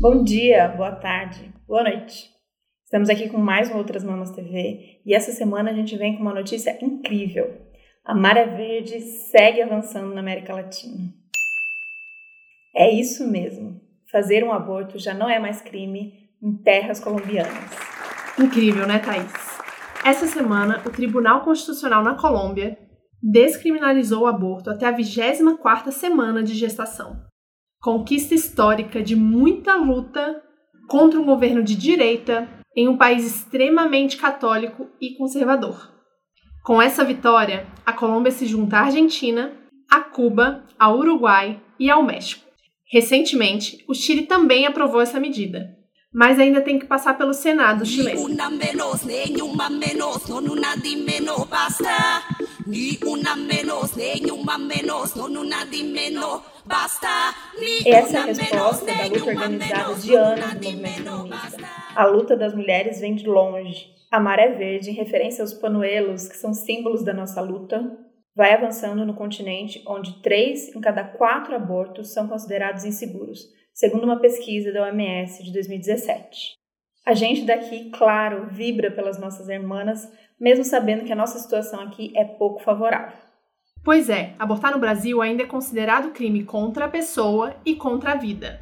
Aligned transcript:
Bom 0.00 0.24
dia, 0.24 0.66
boa 0.66 0.92
tarde, 0.92 1.52
boa 1.68 1.82
noite. 1.82 2.30
Estamos 2.86 3.10
aqui 3.10 3.28
com 3.28 3.36
mais 3.36 3.70
um 3.70 3.76
Outras 3.76 4.02
Mamas 4.02 4.30
TV 4.30 5.02
e 5.04 5.14
essa 5.14 5.30
semana 5.30 5.70
a 5.70 5.74
gente 5.74 5.94
vem 5.94 6.16
com 6.16 6.22
uma 6.22 6.32
notícia 6.32 6.74
incrível. 6.82 7.60
A 8.02 8.14
Maré 8.14 8.46
Verde 8.46 8.98
segue 8.98 9.60
avançando 9.60 10.14
na 10.14 10.20
América 10.20 10.54
Latina. 10.54 11.12
É 12.74 12.90
isso 12.90 13.30
mesmo. 13.30 13.78
Fazer 14.10 14.42
um 14.42 14.50
aborto 14.50 14.98
já 14.98 15.12
não 15.12 15.28
é 15.28 15.38
mais 15.38 15.60
crime 15.60 16.30
em 16.42 16.56
terras 16.62 16.98
colombianas. 16.98 17.52
Incrível, 18.38 18.86
né, 18.86 19.00
Thaís? 19.00 19.30
Essa 20.02 20.26
semana, 20.26 20.82
o 20.86 20.90
Tribunal 20.90 21.44
Constitucional 21.44 22.02
na 22.02 22.14
Colômbia 22.14 22.78
descriminalizou 23.22 24.22
o 24.22 24.26
aborto 24.26 24.70
até 24.70 24.86
a 24.86 24.96
24ª 24.96 25.90
semana 25.90 26.42
de 26.42 26.54
gestação. 26.54 27.28
Conquista 27.80 28.34
histórica 28.34 29.02
de 29.02 29.16
muita 29.16 29.74
luta 29.74 30.42
contra 30.86 31.18
um 31.18 31.24
governo 31.24 31.62
de 31.62 31.74
direita 31.74 32.46
em 32.76 32.86
um 32.86 32.96
país 32.98 33.24
extremamente 33.24 34.18
católico 34.18 34.90
e 35.00 35.16
conservador. 35.16 35.90
Com 36.62 36.82
essa 36.82 37.02
vitória, 37.02 37.66
a 37.86 37.90
Colômbia 37.90 38.30
se 38.32 38.44
junta 38.44 38.76
à 38.76 38.82
Argentina, 38.82 39.52
a 39.90 40.00
Cuba, 40.00 40.62
ao 40.78 40.98
Uruguai 40.98 41.58
e 41.78 41.88
ao 41.88 42.02
México. 42.02 42.44
Recentemente, 42.92 43.82
o 43.88 43.94
Chile 43.94 44.26
também 44.26 44.66
aprovou 44.66 45.00
essa 45.00 45.18
medida, 45.18 45.74
mas 46.12 46.38
ainda 46.38 46.60
tem 46.60 46.78
que 46.78 46.84
passar 46.84 47.16
pelo 47.16 47.32
Senado 47.32 47.86
chileno. 47.86 48.20
Essa 57.84 58.18
é 58.18 58.20
a 58.20 58.24
resposta 58.26 58.86
da 58.86 59.06
luta 59.06 59.30
organizada 59.30 59.94
de 59.96 60.14
anos 60.14 60.54
do 60.54 60.54
movimento 60.54 61.02
feminista. 61.02 61.68
A 61.96 62.06
luta 62.06 62.36
das 62.36 62.54
mulheres 62.54 63.00
vem 63.00 63.16
de 63.16 63.26
longe. 63.26 63.92
A 64.10 64.20
maré 64.20 64.50
verde, 64.54 64.90
em 64.90 64.94
referência 64.94 65.42
aos 65.42 65.52
panuelos, 65.52 66.28
que 66.28 66.36
são 66.36 66.54
símbolos 66.54 67.04
da 67.04 67.12
nossa 67.12 67.40
luta, 67.40 67.98
vai 68.36 68.54
avançando 68.54 69.04
no 69.04 69.14
continente 69.14 69.82
onde 69.86 70.22
três 70.22 70.74
em 70.74 70.80
cada 70.80 71.02
quatro 71.04 71.54
abortos 71.54 72.12
são 72.12 72.28
considerados 72.28 72.84
inseguros, 72.84 73.48
segundo 73.74 74.04
uma 74.04 74.20
pesquisa 74.20 74.72
da 74.72 74.84
OMS 74.84 75.42
de 75.42 75.52
2017. 75.52 76.54
A 77.04 77.14
gente 77.14 77.42
daqui, 77.42 77.90
claro, 77.90 78.46
vibra 78.48 78.90
pelas 78.90 79.18
nossas 79.18 79.48
irmãs, 79.48 80.08
mesmo 80.38 80.64
sabendo 80.64 81.04
que 81.04 81.12
a 81.12 81.16
nossa 81.16 81.38
situação 81.38 81.80
aqui 81.80 82.12
é 82.16 82.24
pouco 82.24 82.62
favorável. 82.62 83.29
Pois 83.82 84.10
é, 84.10 84.34
abortar 84.38 84.72
no 84.72 84.78
Brasil 84.78 85.22
ainda 85.22 85.42
é 85.42 85.46
considerado 85.46 86.12
crime 86.12 86.44
contra 86.44 86.84
a 86.84 86.88
pessoa 86.88 87.56
e 87.64 87.74
contra 87.74 88.12
a 88.12 88.16
vida. 88.16 88.60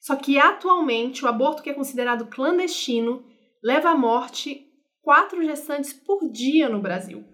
Só 0.00 0.16
que 0.16 0.38
atualmente 0.38 1.24
o 1.24 1.28
aborto 1.28 1.62
que 1.62 1.70
é 1.70 1.74
considerado 1.74 2.26
clandestino 2.26 3.24
leva 3.62 3.90
à 3.90 3.94
morte 3.94 4.66
quatro 5.02 5.42
gestantes 5.42 5.92
por 5.92 6.30
dia 6.30 6.68
no 6.68 6.80
Brasil. 6.80 7.24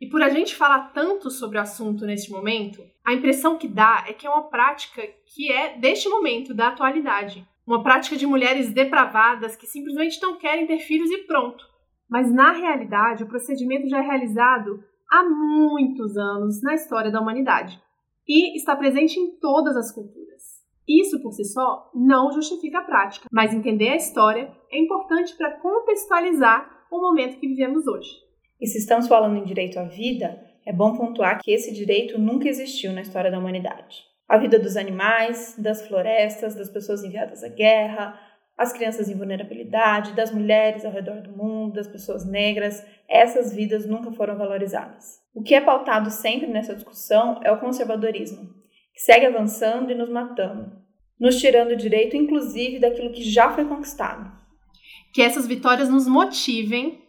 E 0.00 0.08
por 0.08 0.22
a 0.22 0.28
gente 0.28 0.54
falar 0.54 0.92
tanto 0.92 1.30
sobre 1.30 1.58
o 1.58 1.60
assunto 1.60 2.04
neste 2.04 2.30
momento, 2.30 2.82
a 3.04 3.12
impressão 3.12 3.58
que 3.58 3.66
dá 3.66 4.04
é 4.06 4.12
que 4.12 4.26
é 4.26 4.30
uma 4.30 4.48
prática 4.48 5.02
que 5.34 5.50
é 5.50 5.76
deste 5.78 6.08
momento, 6.08 6.54
da 6.54 6.68
atualidade. 6.68 7.46
Uma 7.66 7.82
prática 7.82 8.16
de 8.16 8.26
mulheres 8.26 8.72
depravadas 8.72 9.56
que 9.56 9.66
simplesmente 9.66 10.20
não 10.20 10.36
querem 10.36 10.66
ter 10.66 10.78
filhos 10.80 11.10
e 11.10 11.18
pronto. 11.18 11.64
Mas 12.08 12.32
na 12.32 12.52
realidade, 12.52 13.24
o 13.24 13.26
procedimento 13.26 13.88
já 13.88 13.98
é 13.98 14.02
realizado 14.02 14.84
há 15.14 15.22
muitos 15.22 16.16
anos 16.16 16.60
na 16.60 16.74
história 16.74 17.10
da 17.10 17.20
humanidade 17.20 17.80
e 18.26 18.56
está 18.56 18.74
presente 18.74 19.16
em 19.16 19.38
todas 19.38 19.76
as 19.76 19.92
culturas. 19.92 20.42
Isso 20.88 21.22
por 21.22 21.32
si 21.32 21.44
só 21.44 21.88
não 21.94 22.32
justifica 22.32 22.80
a 22.80 22.84
prática, 22.84 23.28
mas 23.30 23.54
entender 23.54 23.90
a 23.90 23.96
história 23.96 24.50
é 24.72 24.78
importante 24.78 25.36
para 25.36 25.52
contextualizar 25.60 26.68
o 26.90 27.00
momento 27.00 27.38
que 27.38 27.46
vivemos 27.46 27.86
hoje. 27.86 28.10
E 28.60 28.66
se 28.66 28.78
estamos 28.78 29.06
falando 29.06 29.36
em 29.36 29.44
direito 29.44 29.78
à 29.78 29.84
vida, 29.84 30.36
é 30.66 30.72
bom 30.72 30.96
pontuar 30.96 31.40
que 31.40 31.52
esse 31.52 31.72
direito 31.72 32.18
nunca 32.18 32.48
existiu 32.48 32.92
na 32.92 33.02
história 33.02 33.30
da 33.30 33.38
humanidade. 33.38 34.02
A 34.28 34.36
vida 34.36 34.58
dos 34.58 34.76
animais, 34.76 35.54
das 35.58 35.86
florestas, 35.86 36.56
das 36.56 36.70
pessoas 36.70 37.04
enviadas 37.04 37.44
à 37.44 37.48
guerra, 37.48 38.18
as 38.56 38.72
crianças 38.72 39.08
em 39.08 39.16
vulnerabilidade, 39.16 40.12
das 40.12 40.32
mulheres 40.32 40.84
ao 40.84 40.92
redor 40.92 41.20
do 41.20 41.36
mundo, 41.36 41.74
das 41.74 41.88
pessoas 41.88 42.24
negras, 42.24 42.84
essas 43.08 43.52
vidas 43.52 43.86
nunca 43.86 44.12
foram 44.12 44.36
valorizadas. 44.36 45.20
O 45.34 45.42
que 45.42 45.54
é 45.54 45.60
pautado 45.60 46.10
sempre 46.10 46.46
nessa 46.46 46.74
discussão 46.74 47.40
é 47.42 47.50
o 47.50 47.58
conservadorismo, 47.58 48.54
que 48.92 49.00
segue 49.00 49.26
avançando 49.26 49.90
e 49.90 49.94
nos 49.94 50.08
matando, 50.08 50.70
nos 51.18 51.40
tirando 51.40 51.72
o 51.72 51.76
direito, 51.76 52.16
inclusive, 52.16 52.78
daquilo 52.78 53.12
que 53.12 53.22
já 53.22 53.50
foi 53.52 53.64
conquistado. 53.64 54.30
Que 55.12 55.22
essas 55.22 55.46
vitórias 55.46 55.88
nos 55.88 56.06
motivem 56.06 57.02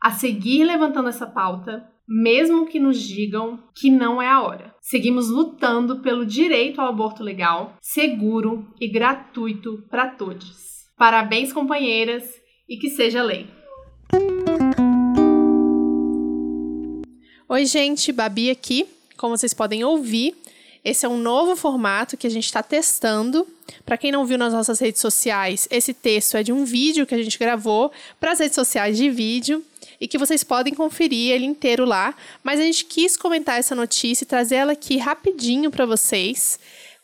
a 0.00 0.10
seguir 0.10 0.64
levantando 0.64 1.08
essa 1.08 1.26
pauta, 1.26 1.88
mesmo 2.06 2.66
que 2.66 2.78
nos 2.78 3.00
digam 3.00 3.62
que 3.74 3.90
não 3.90 4.20
é 4.20 4.28
a 4.28 4.42
hora. 4.42 4.74
Seguimos 4.80 5.30
lutando 5.30 6.00
pelo 6.00 6.26
direito 6.26 6.80
ao 6.80 6.88
aborto 6.88 7.22
legal, 7.22 7.76
seguro 7.80 8.74
e 8.80 8.88
gratuito 8.88 9.86
para 9.88 10.08
todos. 10.08 10.71
Parabéns, 11.02 11.52
companheiras, 11.52 12.22
e 12.68 12.76
que 12.76 12.88
seja 12.88 13.24
lei. 13.24 13.48
Oi, 17.48 17.66
gente, 17.66 18.12
Babi 18.12 18.50
aqui. 18.50 18.86
Como 19.16 19.36
vocês 19.36 19.52
podem 19.52 19.82
ouvir, 19.82 20.32
esse 20.84 21.04
é 21.04 21.08
um 21.08 21.18
novo 21.18 21.56
formato 21.56 22.16
que 22.16 22.24
a 22.24 22.30
gente 22.30 22.44
está 22.44 22.62
testando. 22.62 23.44
Para 23.84 23.96
quem 23.96 24.12
não 24.12 24.24
viu 24.24 24.38
nas 24.38 24.52
nossas 24.52 24.78
redes 24.78 25.00
sociais, 25.00 25.66
esse 25.72 25.92
texto 25.92 26.36
é 26.36 26.44
de 26.44 26.52
um 26.52 26.64
vídeo 26.64 27.04
que 27.04 27.16
a 27.16 27.20
gente 27.20 27.36
gravou 27.36 27.90
para 28.20 28.30
as 28.30 28.38
redes 28.38 28.54
sociais 28.54 28.96
de 28.96 29.10
vídeo 29.10 29.60
e 30.00 30.06
que 30.06 30.18
vocês 30.18 30.44
podem 30.44 30.72
conferir 30.72 31.32
ele 31.32 31.46
inteiro 31.46 31.84
lá. 31.84 32.14
Mas 32.44 32.60
a 32.60 32.62
gente 32.62 32.84
quis 32.84 33.16
comentar 33.16 33.58
essa 33.58 33.74
notícia 33.74 34.22
e 34.22 34.28
trazer 34.28 34.54
ela 34.54 34.70
aqui 34.70 34.98
rapidinho 34.98 35.68
para 35.68 35.84
vocês 35.84 36.60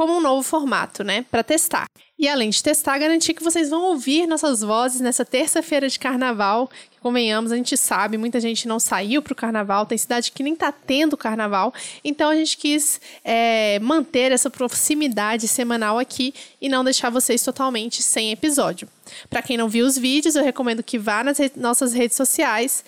como 0.00 0.16
um 0.16 0.20
novo 0.22 0.42
formato, 0.42 1.04
né, 1.04 1.26
para 1.30 1.44
testar. 1.44 1.84
E 2.18 2.26
além 2.26 2.48
de 2.48 2.62
testar, 2.62 2.96
garantir 2.96 3.34
que 3.34 3.44
vocês 3.44 3.68
vão 3.68 3.82
ouvir 3.82 4.26
nossas 4.26 4.62
vozes 4.62 4.98
nessa 4.98 5.26
terça-feira 5.26 5.90
de 5.90 5.98
carnaval. 5.98 6.68
Que, 6.68 6.98
convenhamos, 7.02 7.52
a 7.52 7.56
gente 7.56 7.76
sabe, 7.76 8.16
muita 8.16 8.40
gente 8.40 8.66
não 8.66 8.80
saiu 8.80 9.20
para 9.20 9.34
o 9.34 9.36
carnaval, 9.36 9.84
tem 9.84 9.98
cidade 9.98 10.32
que 10.32 10.42
nem 10.42 10.54
está 10.54 10.72
tendo 10.72 11.18
carnaval. 11.18 11.74
Então 12.02 12.30
a 12.30 12.34
gente 12.34 12.56
quis 12.56 12.98
é, 13.22 13.78
manter 13.80 14.32
essa 14.32 14.48
proximidade 14.48 15.46
semanal 15.46 15.98
aqui 15.98 16.32
e 16.62 16.70
não 16.70 16.82
deixar 16.82 17.10
vocês 17.10 17.42
totalmente 17.42 18.02
sem 18.02 18.32
episódio. 18.32 18.88
Para 19.28 19.42
quem 19.42 19.58
não 19.58 19.68
viu 19.68 19.84
os 19.84 19.98
vídeos, 19.98 20.34
eu 20.34 20.42
recomendo 20.42 20.82
que 20.82 20.98
vá 20.98 21.22
nas 21.22 21.36
re 21.36 21.52
nossas 21.56 21.92
redes 21.92 22.16
sociais. 22.16 22.82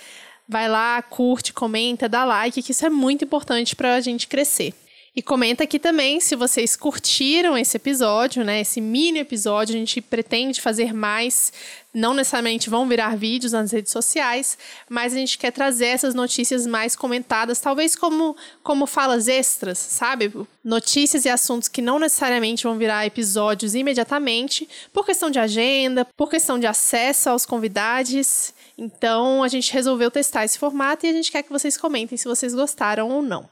Vai 0.49 0.67
lá, 0.67 1.03
curte, 1.03 1.53
comenta, 1.53 2.09
dá 2.09 2.25
like, 2.25 2.63
que 2.63 2.73
isso 2.73 2.87
é 2.87 2.91
muito 2.91 3.23
importante 3.23 3.77
para 3.77 3.97
a 3.97 4.01
gente 4.01 4.27
crescer. 4.27 4.73
E 5.15 5.21
comenta 5.21 5.65
aqui 5.65 5.79
também 5.79 6.21
se 6.21 6.35
vocês 6.35 6.75
curtiram 6.75 7.57
esse 7.57 7.77
episódio, 7.77 8.43
né? 8.43 8.63
Esse 8.63 8.81
mini 8.81 9.19
episódio. 9.19 9.75
A 9.75 9.79
gente 9.79 10.01
pretende 10.01 10.59
fazer 10.59 10.95
mais. 10.95 11.53
Não 11.93 12.15
necessariamente 12.15 12.71
vão 12.71 12.89
virar 12.89 13.15
vídeos 13.15 13.53
nas 13.53 13.71
redes 13.71 13.93
sociais, 13.93 14.57
mas 14.89 15.13
a 15.13 15.19
gente 15.19 15.37
quer 15.37 15.51
trazer 15.51 15.89
essas 15.89 16.15
notícias 16.15 16.67
mais 16.67 16.97
comentadas, 16.97 17.61
talvez 17.61 17.95
como, 17.95 18.35
como 18.63 18.87
falas 18.87 19.29
extras, 19.29 19.77
sabe? 19.77 20.33
Notícias 20.65 21.27
e 21.27 21.29
assuntos 21.29 21.69
que 21.69 21.83
não 21.83 21.99
necessariamente 21.99 22.65
vão 22.65 22.79
virar 22.79 23.05
episódios 23.05 23.75
imediatamente, 23.75 24.67
por 24.91 25.05
questão 25.05 25.31
de 25.31 25.39
agenda, 25.39 26.07
por 26.17 26.31
questão 26.31 26.59
de 26.59 26.67
acesso 26.67 27.29
aos 27.29 27.45
convidados. 27.45 28.55
Então 28.79 29.43
a 29.43 29.49
gente 29.49 29.71
resolveu 29.71 30.11
testar 30.11 30.47
esse 30.47 30.59
formato 30.59 31.05
e 31.05 31.11
a 31.11 31.13
gente 31.13 31.31
quer 31.31 31.43
que 31.43 31.53
vocês 31.53 31.77
comentem 31.77 32.17
se 32.17 32.25
vocês 32.25 32.55
gostaram 32.55 33.11
ou 33.11 33.21
não. 33.21 33.52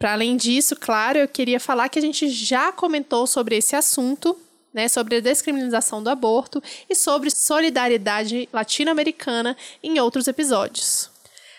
Para 0.00 0.14
além 0.14 0.34
disso, 0.34 0.74
claro, 0.76 1.18
eu 1.18 1.28
queria 1.28 1.60
falar 1.60 1.90
que 1.90 1.98
a 1.98 2.02
gente 2.02 2.26
já 2.30 2.72
comentou 2.72 3.26
sobre 3.26 3.58
esse 3.58 3.76
assunto, 3.76 4.34
né, 4.72 4.88
sobre 4.88 5.16
a 5.16 5.20
descriminalização 5.20 6.02
do 6.02 6.08
aborto 6.08 6.62
e 6.88 6.94
sobre 6.94 7.30
solidariedade 7.30 8.48
latino-americana 8.50 9.54
em 9.82 10.00
outros 10.00 10.26
episódios. 10.26 11.10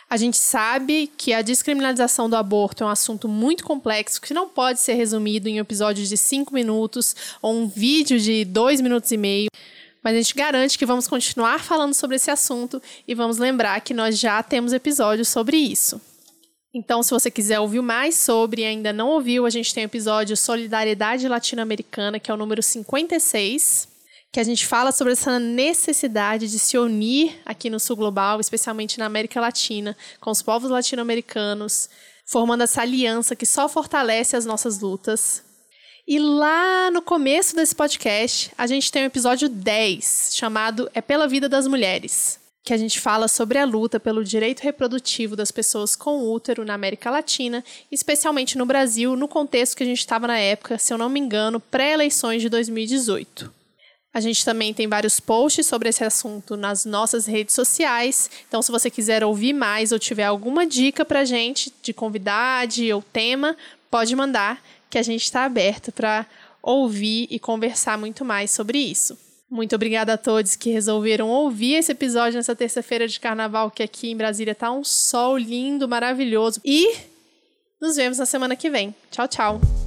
A 0.09 0.17
gente 0.17 0.38
sabe 0.38 1.11
que 1.15 1.33
a 1.33 1.43
descriminalização 1.43 2.27
do 2.27 2.35
aborto 2.35 2.83
é 2.83 2.88
um 2.88 2.89
assunto 2.89 3.27
muito 3.27 3.63
complexo 3.63 4.19
que 4.19 4.33
não 4.33 4.49
pode 4.49 4.79
ser 4.79 4.95
resumido 4.95 5.47
em 5.47 5.59
episódios 5.59 6.09
de 6.09 6.17
cinco 6.17 6.51
minutos 6.51 7.15
ou 7.44 7.53
um 7.53 7.67
vídeo 7.67 8.19
de 8.19 8.44
dois 8.44 8.81
minutos 8.81 9.11
e 9.11 9.17
meio. 9.17 9.49
Mas 10.03 10.15
a 10.15 10.17
gente 10.17 10.33
garante 10.33 10.79
que 10.79 10.85
vamos 10.85 11.07
continuar 11.07 11.59
falando 11.59 11.94
sobre 11.94 12.15
esse 12.15 12.31
assunto 12.31 12.81
e 13.07 13.13
vamos 13.13 13.37
lembrar 13.37 13.81
que 13.81 13.94
nós 13.94 14.17
já 14.17 14.41
temos 14.41 14.73
episódios 14.73 15.27
sobre 15.27 15.57
isso. 15.57 16.01
Então, 16.73 17.03
se 17.03 17.12
você 17.12 17.29
quiser 17.29 17.59
ouvir 17.59 17.81
mais 17.81 18.15
sobre 18.15 18.62
e 18.62 18.65
ainda 18.65 18.94
não 18.94 19.09
ouviu, 19.09 19.45
a 19.45 19.50
gente 19.50 19.73
tem 19.73 19.83
o 19.83 19.88
episódio 19.88 20.38
Solidariedade 20.38 21.27
Latino-Americana, 21.27 22.18
que 22.18 22.31
é 22.31 22.33
o 22.33 22.38
número 22.38 22.63
56, 22.63 23.89
que 24.31 24.39
a 24.39 24.44
gente 24.44 24.65
fala 24.65 24.94
sobre 24.94 25.12
essa 25.12 25.38
necessidade 25.38 26.50
de 26.50 26.57
se 26.57 26.77
unir 26.77 27.38
aqui 27.45 27.69
no 27.69 27.77
Sul 27.77 27.97
Global, 27.97 28.39
especialmente 28.39 28.97
na 28.97 29.06
América 29.06 29.41
Latina, 29.41 29.97
com 30.21 30.31
os 30.31 30.41
povos 30.41 30.69
latino-americanos, 30.69 31.89
formando 32.25 32.63
essa 32.63 32.81
aliança 32.81 33.35
que 33.35 33.45
só 33.45 33.68
fortalece 33.68 34.38
as 34.38 34.45
nossas 34.45 34.79
lutas. 34.79 35.44
E 36.07 36.18
lá 36.18 36.89
no 36.89 37.01
começo 37.01 37.53
desse 37.53 37.75
podcast, 37.75 38.50
a 38.57 38.65
gente 38.65 38.89
tem 38.89 39.03
o 39.03 39.07
episódio 39.07 39.50
10, 39.50 40.31
chamado 40.33 40.89
É 40.94 41.01
pela 41.01 41.27
Vida 41.27 41.50
das 41.50 41.68
Mulheres, 41.68 42.39
que 42.63 42.73
a 42.73 42.77
gente 42.77 42.99
fala 42.99 43.27
sobre 43.27 43.57
a 43.57 43.65
luta 43.65 43.99
pelo 43.99 44.23
direito 44.23 44.61
reprodutivo 44.61 45.35
das 45.35 45.51
pessoas 45.51 45.95
com 45.95 46.31
útero 46.31 46.63
na 46.63 46.75
América 46.75 47.09
Latina, 47.09 47.63
especialmente 47.91 48.57
no 48.57 48.65
Brasil, 48.65 49.15
no 49.15 49.27
contexto 49.27 49.75
que 49.75 49.83
a 49.83 49.85
gente 49.85 49.99
estava 49.99 50.27
na 50.27 50.37
época, 50.37 50.77
se 50.77 50.93
eu 50.93 50.97
não 50.97 51.09
me 51.09 51.19
engano, 51.19 51.59
pré-eleições 51.59 52.41
de 52.41 52.49
2018. 52.49 53.51
A 54.13 54.19
gente 54.19 54.43
também 54.43 54.73
tem 54.73 54.87
vários 54.87 55.21
posts 55.21 55.65
sobre 55.65 55.87
esse 55.87 56.03
assunto 56.03 56.57
nas 56.57 56.83
nossas 56.83 57.25
redes 57.25 57.55
sociais. 57.55 58.29
Então, 58.47 58.61
se 58.61 58.69
você 58.69 58.89
quiser 58.89 59.23
ouvir 59.23 59.53
mais 59.53 59.93
ou 59.93 59.99
tiver 59.99 60.25
alguma 60.25 60.67
dica 60.67 61.05
pra 61.05 61.23
gente 61.23 61.71
de 61.81 61.93
convidade 61.93 62.91
ou 62.91 63.01
tema, 63.01 63.55
pode 63.89 64.13
mandar 64.15 64.61
que 64.89 64.97
a 64.97 65.01
gente 65.03 65.23
está 65.23 65.45
aberto 65.45 65.93
para 65.93 66.25
ouvir 66.61 67.25
e 67.31 67.39
conversar 67.39 67.97
muito 67.97 68.25
mais 68.25 68.51
sobre 68.51 68.77
isso. 68.77 69.17
Muito 69.51 69.75
obrigada 69.75 70.13
a 70.13 70.18
todos 70.18 70.56
que 70.56 70.69
resolveram 70.69 71.27
ouvir 71.27 71.74
esse 71.74 71.92
episódio 71.92 72.38
nessa 72.38 72.56
terça-feira 72.56 73.06
de 73.06 73.19
carnaval, 73.19 73.69
que 73.69 73.83
aqui 73.83 74.09
em 74.09 74.15
Brasília 74.15 74.56
tá 74.56 74.71
um 74.71 74.81
sol 74.81 75.38
lindo, 75.38 75.89
maravilhoso. 75.89 76.62
E 76.63 76.95
nos 77.81 77.98
vemos 77.98 78.18
na 78.18 78.25
semana 78.25 78.56
que 78.56 78.69
vem. 78.69 78.95
Tchau, 79.12 79.27
tchau. 79.27 79.81